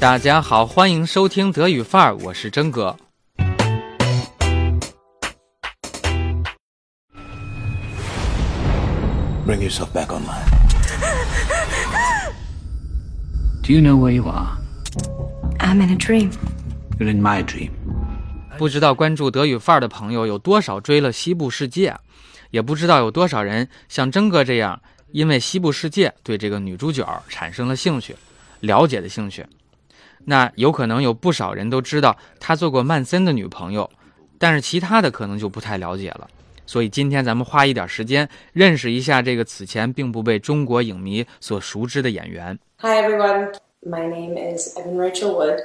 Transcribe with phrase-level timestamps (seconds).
[0.00, 2.96] 大家好，欢迎收听德语范儿，我是真哥。
[9.46, 10.48] Bring yourself back online.
[13.62, 14.56] Do you know where you are?
[15.58, 16.32] I'm in a dream.
[16.98, 17.72] You're in my dream.
[18.56, 21.90] 不知道关注德语范儿的朋友有多少追了《西部世界》，
[22.48, 24.80] 也不知道有多少人像真哥这样，
[25.12, 28.16] 因为《西部世界》对这个女主角产生了兴趣，
[28.60, 29.44] 了解的兴趣。
[30.24, 33.90] 那有可能有不少人都知道他做过曼森的女朋友，
[34.38, 36.28] 但是其他的可能就不太了解了。
[36.66, 42.56] 所以今天咱们花一点时间认识一下这个此前并不被中国影迷所熟知的演员。
[42.78, 45.58] Hi everyone, my name is Evan Rachel Wood.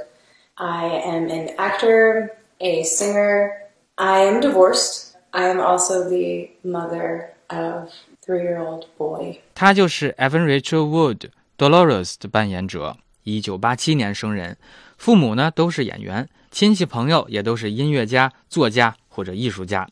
[0.55, 3.51] I am an actor, a singer.
[3.95, 5.11] I am divorced.
[5.31, 7.89] I am also the mother of
[8.25, 9.41] three-year-old boy.
[9.53, 14.55] 他就是 Evan Rachel Wood Dolores 的扮演者，一九八七年生人，
[14.97, 19.89] 父母呢都是演员，亲戚朋友也都是音乐家、作家或者艺术家。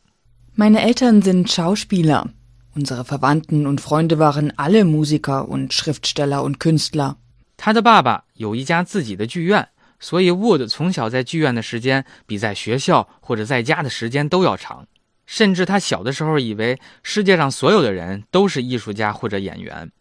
[0.56, 2.28] Meine Eltern sind Schauspieler.
[2.76, 7.16] Unsere Verwandten und Freunde waren alle Musiker und Schriftsteller und Künstler.
[7.58, 9.68] 他的爸爸有一家自己的剧院，
[10.00, 14.88] 所以 Wood 从小在剧院的时间比在学校或者在家的时间都要长。
[15.26, 19.92] 甚至他小的时候以为世界上所有的人都是艺术家或者演员。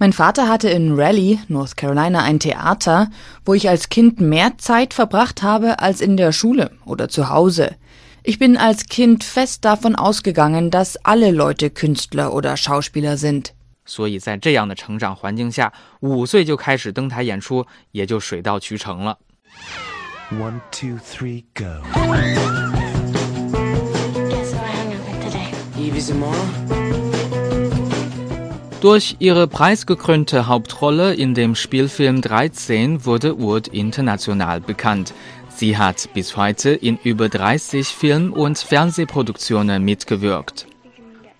[0.00, 3.08] Mein Vater hatte in Raleigh, North Carolina, ein Theater,
[3.46, 7.76] wo ich als Kind mehr Zeit verbracht habe als in der Schule oder zu Hause.
[8.22, 13.54] Ich bin als Kind fest davon ausgegangen, dass alle Leute Künstler oder Schauspieler sind.
[13.86, 19.16] 所以在这样的成长环境下，五岁就开始登台演出，也就水到渠成了。
[20.32, 21.64] One, two, three, go.
[24.28, 25.54] Guess who I hung out with today?
[25.78, 27.09] Evie Zamora?
[28.80, 35.12] Durch ihre preisgekrönte Hauptrolle in dem Spielfilm 13 wurde Wood international bekannt.
[35.48, 40.66] Sie hat bis heute in über 30 Film- und Fernsehproduktionen mitgewirkt.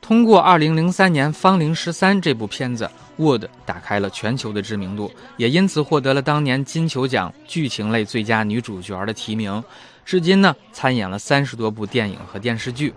[0.00, 2.88] 通过2003年《芳龄十三》这部片子，
[3.18, 9.62] Wood 打开了全球的知名度，也因此获得了当年金球奖剧情类最佳女主角的提名。
[10.04, 12.94] 至今呢，参演了三十多部电影和电视剧。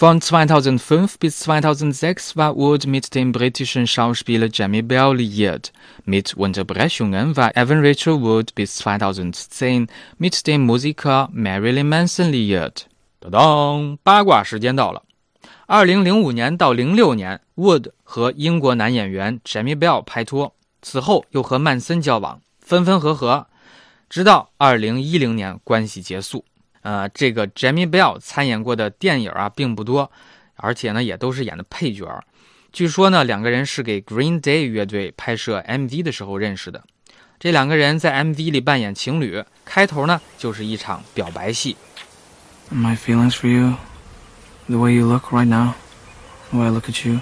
[0.00, 5.72] Von 2005 bis 2006 war Wood mit dem britischen Schauspieler Jamie Bell liiert.
[6.04, 12.86] Mit Unterbrechungen war Evan Rachel Wood bis 2010 mit dem Musiker Marilyn Manson liiert.
[13.18, 15.02] 当当，八卦时间到了。
[15.66, 23.48] 二零零五年到零六年，Wood 和英国男演员 Jamie Bell 拍拖，此后又和曼森交往，分分合合，
[24.08, 26.44] 直到二零一零年关系结束。
[26.82, 30.10] 呃，这个 Jamie Bell 参演过的电影啊并不多，
[30.56, 32.22] 而且呢也都是演的配角。
[32.72, 36.84] 据说呢两个人是给 Green Day 乐队拍摄 MV 的时候认识的。
[37.38, 41.76] 这两个人在 MV 里扮演情侣，开头呢就是一场表白戏。
[42.70, 43.76] My feelings for you,
[44.66, 45.74] the way you look right now,
[46.50, 47.20] the way I look at you.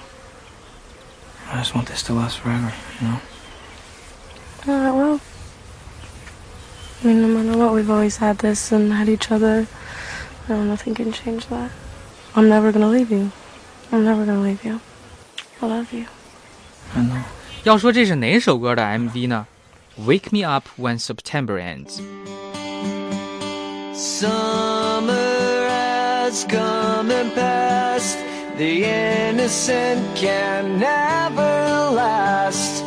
[1.48, 3.18] I just want this to last forever, you know?
[4.66, 5.20] Uh, well,
[7.04, 7.28] I mean, no
[7.65, 9.67] matter what, we've always had this and had each other.
[10.47, 11.71] No, nothing can change that.
[12.35, 13.31] I'm never gonna leave you.
[13.91, 14.79] I'm never gonna leave you.
[15.61, 16.05] I love you.
[16.95, 17.21] I know.
[17.63, 19.45] 要说这是哪首歌的 MV 呢？
[19.99, 22.01] Wake Me Up When September Ends。
[23.93, 25.11] Summer
[25.69, 28.17] has come and passed.
[28.57, 32.83] The innocent can never last.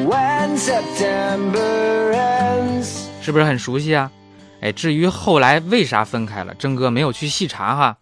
[0.00, 3.08] me up when September ends.
[3.22, 4.10] 是不是很熟悉啊？
[4.62, 7.96] 哎，至于后来为啥分开了，真哥没有去细查哈。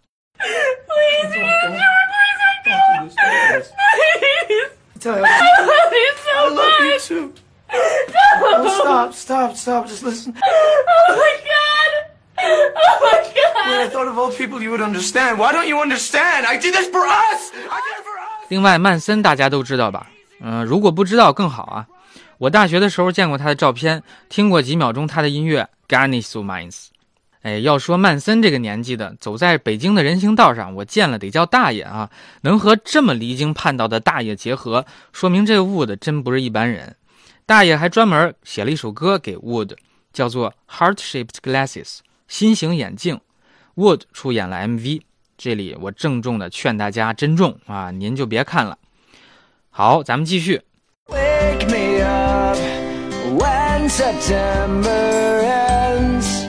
[4.99, 7.31] Tell you, I love you too.
[8.41, 9.85] Oh, stop, stop, stop.
[9.87, 10.33] Just listen.
[10.33, 11.91] Oh my god!
[12.37, 13.69] Oh my god!
[13.69, 15.37] When I thought of all people you would understand.
[15.37, 16.47] Why don't you understand?
[16.47, 17.51] I did this for us!
[17.53, 18.47] I did it for us!
[18.49, 20.07] 另外，曼森大家都知道吧？
[20.40, 21.86] 嗯、如果不知道更好啊。
[22.38, 26.70] 我大学的时候见过他的照片，听过几秒钟他的音乐《Garnish So Minds》。
[27.42, 32.10] 哎，要说曼森这个年纪的，走在北京的人行道上，我见了得叫大爷啊！
[32.42, 36.96] 能和这么离经叛道的大爷结合，说明这个 Wood 真不是一般人。
[37.46, 39.74] 大爷还专门写了一首歌给 Wood，
[40.12, 41.84] 叫做《Heart Shaped Glasses》
[42.28, 43.18] 心形眼镜。
[43.74, 45.00] Wood 出演了 MV，
[45.38, 48.76] 这里我郑重的劝大家珍重啊，您就别看了。
[49.72, 50.60] 好，咱们继续。
[51.06, 52.56] Wake me up
[53.38, 56.44] when September ends.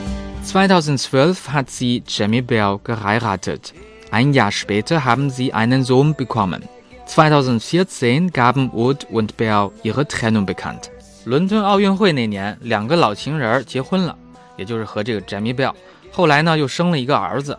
[0.45, 3.73] 2012 hat sie Jamie Bell geheiratet.
[4.11, 6.63] Ein Jahr später haben sie einen Sohn bekommen.
[7.07, 10.89] 2014 gaben Wood und Bell ihre Trennung bekannt.
[11.25, 14.17] 伦敦奥运会那年，两个老情人结婚了，
[14.57, 15.73] 也就是和这个 Jamie Bell。
[16.11, 17.57] 后来呢，又生了一个儿子。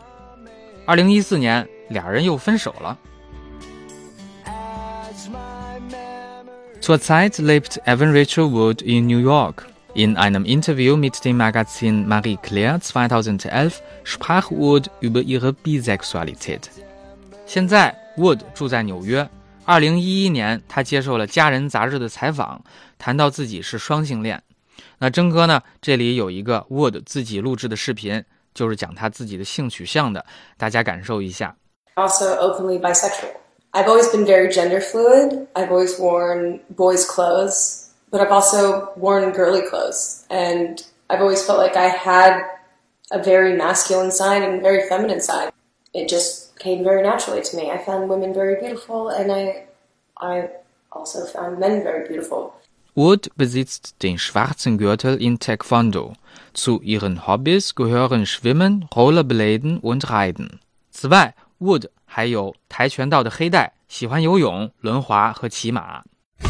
[0.84, 2.98] 二零一四年，俩人又分手了。
[6.82, 9.68] Zurzeit lebt Evan Rachel Wood in New York.
[9.94, 16.62] In einem Interview mit dem Magazin Marie Claire 2011 sprach Wood über ihre Bisexualität.
[17.46, 19.28] 现在 Wood 住在纽约。
[19.64, 22.60] 二零一一年，他接受了《家人》杂志的采访，
[22.98, 24.42] 谈到自己是双性恋。
[24.98, 25.62] 那征哥呢？
[25.80, 28.24] 这里有一个 Wood 自己录制的视频，
[28.54, 30.26] 就是讲他自己的性取向的，
[30.56, 31.54] 大家感受一下。
[31.94, 33.36] Also openly bisexual.
[33.74, 35.48] I've always been very gender fluid.
[35.56, 40.26] I've always worn boys' clothes, but I've also worn girly clothes.
[40.28, 42.42] And I've always felt like I had
[43.10, 45.52] a very masculine side and a very feminine side.
[45.94, 47.70] It just came very naturally to me.
[47.70, 49.64] I found women very beautiful, and I,
[50.18, 50.50] I
[50.90, 52.54] also found men very beautiful.
[52.94, 56.12] Wood besitzt den schwarzen Gürtel in Taekwondo.
[56.52, 60.60] Zu ihren Hobbys gehören Schwimmen, Rollerbladen und Reiten.
[60.90, 66.02] 此外，Wood 还有跆拳道的黑带，喜欢游泳、轮滑和骑马。
[66.42, 66.44] I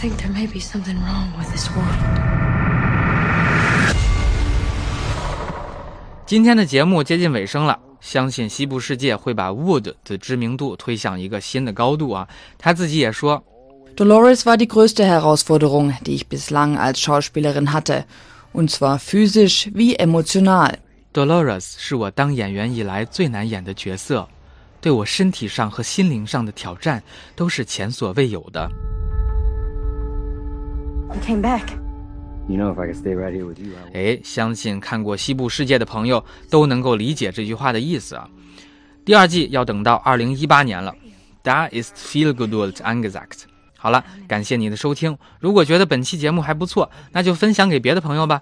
[0.00, 1.84] think there may be something wrong with this world.
[6.24, 12.26] 今天的节目接近尾声了，相信西部世界会把 Wood 的知名度推向一个新的高度啊！
[12.56, 13.44] 他自己也说
[13.94, 18.06] ，Dolores war die größte Herausforderung, die ich bislang als Schauspielerin hatte,
[18.54, 20.78] und zwar physisch wie emotional.
[21.12, 24.28] Dolores 是我当演员以来最难演的角色，
[24.80, 27.02] 对我身体上和心灵上的挑战
[27.34, 28.70] 都是前所未有的。
[31.08, 31.62] You came back.
[32.48, 33.72] You know, if I could stay right here with you.
[33.92, 38.28] 哎，相信看过《西部世界》的朋友都能够理解这句话的意思啊。
[39.04, 40.94] 第二季要等到二零一八年了。
[41.42, 43.44] Da ist viel Geduld angesagt。
[43.76, 45.18] 好了，感谢你的收听。
[45.40, 48.40] 如果觉得本期节目还不错，那就分享给别的朋友吧。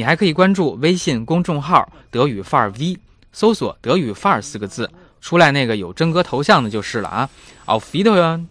[0.00, 2.96] 你还可以关注微信公众号“德语范儿 V”，
[3.34, 7.28] 搜索“德语范儿”四个字，出来那个有真哥头像的就是了啊。
[7.66, 8.46] Auf Wiedersehen。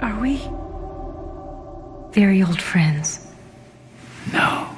[0.00, 0.38] Are we
[2.12, 3.16] very old friends?
[4.32, 4.68] No,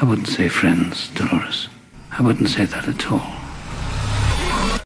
[0.00, 1.66] I wouldn't say friends, Dolores.
[2.08, 3.39] I wouldn't say that at all.